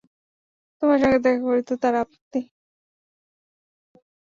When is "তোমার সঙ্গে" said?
0.81-1.19